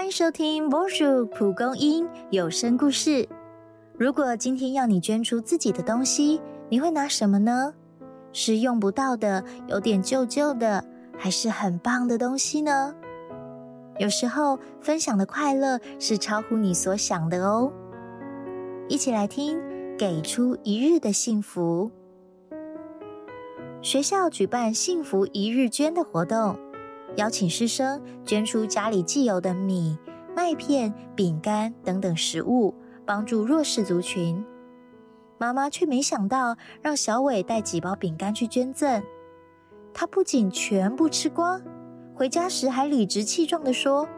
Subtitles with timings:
[0.00, 3.28] 欢迎收听波叔蒲公英有声故事。
[3.98, 6.40] 如果今天要你捐出自己的东西，
[6.70, 7.74] 你会拿什么呢？
[8.32, 10.82] 是用不到的、有点旧旧的，
[11.18, 12.94] 还是很棒的东西呢？
[13.98, 17.70] 有时候分享的快乐是超乎你所想的哦。
[18.88, 19.60] 一起来听，
[19.98, 21.90] 给出一日的幸福。
[23.82, 26.58] 学校举办幸福一日捐的活动。
[27.16, 29.98] 邀请师生捐出家里既有的米、
[30.34, 32.74] 麦片、饼干等等食物，
[33.04, 34.44] 帮助弱势族群。
[35.38, 39.02] 妈妈却没想到让小伟带几包饼干去捐赠，
[39.92, 41.60] 他不仅全部吃光，
[42.14, 44.08] 回家时还理直气壮地说：“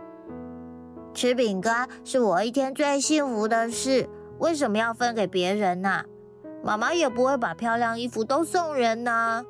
[1.14, 6.04] 吃饼干是我一天最幸福的事，为什么要分给别人呢？
[6.64, 9.44] 妈妈也不会把漂亮衣服都送人呢。”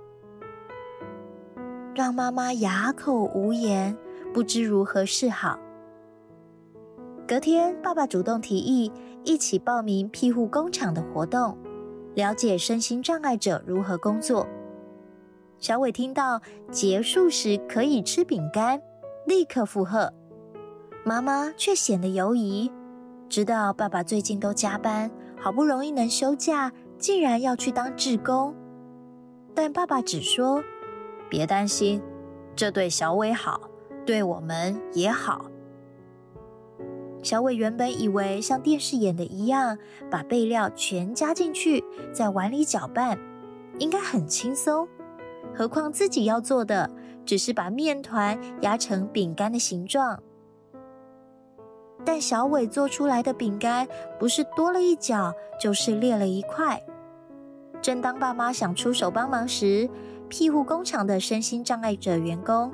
[1.95, 3.95] 让妈妈哑口无言，
[4.33, 5.59] 不知如何是好。
[7.29, 8.91] 隔天，爸爸主动提议
[9.25, 11.57] 一起报名庇护工厂的活动，
[12.15, 14.47] 了解身心障碍者如何工作。
[15.59, 16.41] 小伟听到
[16.71, 18.81] 结束时可以吃饼干，
[19.27, 20.11] 立刻附和。
[21.05, 22.73] 妈妈却显得犹疑，
[23.29, 28.55] 知道爸爸最近都加班，好不容易能休假，竟然要去当志工。
[29.55, 30.65] 但爸爸只说。
[31.33, 32.03] 别担心，
[32.55, 33.59] 这对小伟好，
[34.05, 35.47] 对我们也好。
[37.23, 39.79] 小伟原本以为像电视演的一样，
[40.11, 43.19] 把备料全加进去，在碗里搅拌，
[43.79, 44.87] 应该很轻松。
[45.55, 46.91] 何况自己要做的，
[47.25, 50.23] 只是把面团压成饼干的形状。
[52.05, 56.79] 但小伟做出来的饼干，不是多了一角，就是裂了一块。
[57.81, 59.89] 正当爸妈想出手帮忙时，
[60.33, 62.73] 庇护工厂的身心障碍者员工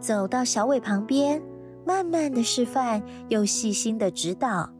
[0.00, 1.38] 走到小伟旁边，
[1.84, 4.70] 慢慢的示范，又细心的指导。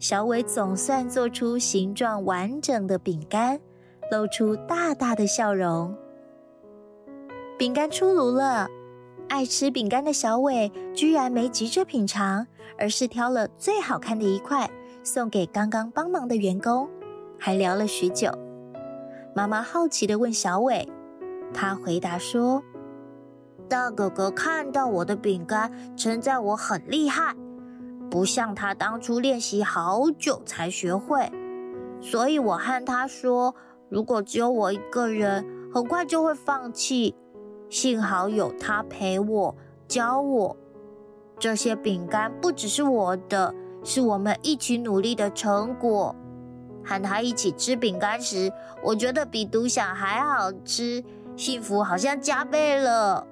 [0.00, 3.60] 小伟总算做出形状完整的饼干，
[4.10, 5.96] 露出大大的笑容。
[7.56, 8.66] 饼干出炉了，
[9.28, 12.44] 爱吃饼干的小伟居然没急着品尝，
[12.76, 14.68] 而是挑了最好看的一块
[15.04, 16.88] 送给刚刚帮忙的员工，
[17.38, 18.36] 还聊了许久。
[19.32, 20.88] 妈妈好奇的问小伟。
[21.52, 22.62] 他回答说
[23.68, 27.34] ：“大哥哥看到我的饼干，称赞我很厉害，
[28.10, 31.30] 不像他当初练习好久才学会。
[32.00, 33.54] 所以我和他说，
[33.88, 37.14] 如果只有我一个人，很快就会放弃。
[37.70, 39.56] 幸好有他陪我，
[39.88, 40.56] 教我。
[41.38, 46.14] 这些饼干不只是我的，是我们一起努力的成果。
[46.84, 48.52] 和他一起吃饼干时，
[48.82, 51.02] 我觉得比独享还好吃。”
[51.36, 53.26] 幸福好像加倍了。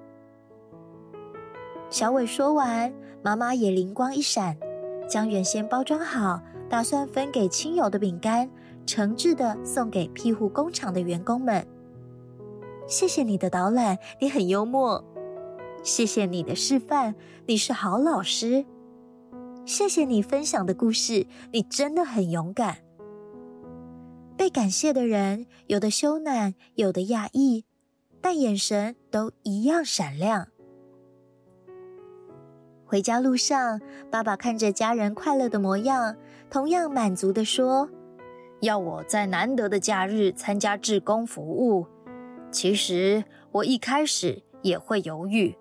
[1.88, 4.56] 小伟说完，妈妈也灵光一闪，
[5.08, 8.48] 将原先包装好、打算分给亲友的饼干，
[8.86, 11.66] 诚挚的送给庇护工厂的员工们。
[12.86, 15.04] 谢谢你的导览，你很幽默；
[15.82, 17.14] 谢谢你的示范，
[17.46, 18.64] 你是好老师；
[19.64, 22.78] 谢谢你分享的故事，你真的很勇敢。
[24.36, 27.64] 被感谢的人，有的羞赧，有的讶异。
[28.20, 30.48] 但眼神都一样闪亮。
[32.84, 36.16] 回家路上，爸爸看着家人快乐的模样，
[36.50, 37.88] 同样满足的说
[38.60, 41.86] ：“要我在难得的假日参加志工服务，
[42.50, 45.56] 其实我一开始也会犹豫，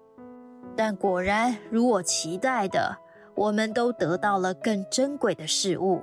[0.76, 2.98] 但果然如我期待的，
[3.36, 6.02] 我们都得到了更珍贵的事物。”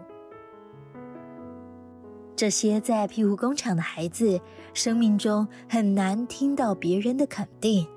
[2.37, 4.39] 这些在庇护工厂的孩子，
[4.75, 7.89] 生命中很难听到别人的肯定，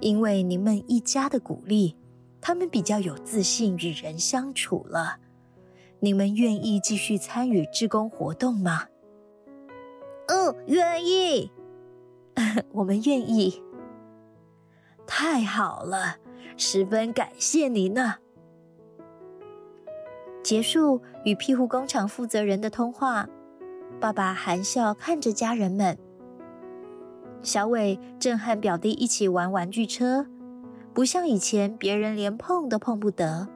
[0.00, 1.96] 因为你们一家的鼓励，
[2.40, 5.18] 他们比较有自信与人相处了。
[5.98, 8.86] 你们愿意继续参与志工活动吗？
[10.28, 11.50] 嗯，愿意。
[12.70, 13.60] 我们愿意。
[15.04, 16.18] 太好了，
[16.56, 18.14] 十分感谢你呢。
[20.44, 23.28] 结束与庇护工厂负责人的通话。
[24.00, 25.98] 爸爸含笑看着家人们。
[27.42, 30.26] 小伟正和表弟一起玩玩具车，
[30.94, 33.46] 不像以前别人连碰都碰不得。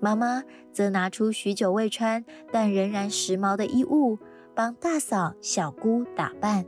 [0.00, 0.42] 妈妈
[0.72, 4.18] 则拿出许久未穿但仍然时髦的衣物，
[4.54, 6.64] 帮大嫂、小姑打扮。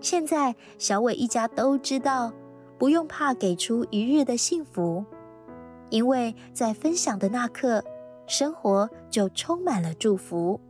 [0.00, 2.32] 现在小伟一家都知道，
[2.78, 5.04] 不用怕给出一日的幸福，
[5.90, 7.84] 因为在分享的那刻，
[8.26, 10.60] 生活就充满了祝福。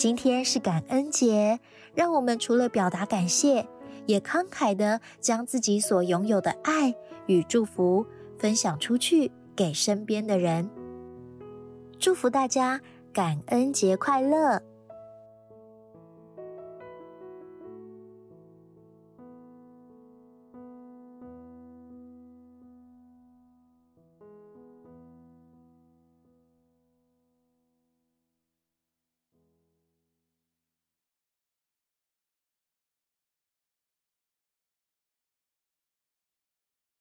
[0.00, 1.60] 今天是感恩节，
[1.94, 3.68] 让我们除了表达感谢，
[4.06, 6.94] 也慷慨的将自己所拥有的爱
[7.26, 8.06] 与祝福
[8.38, 10.70] 分享出去，给身边的人。
[11.98, 12.80] 祝福大家
[13.12, 14.62] 感恩节快乐！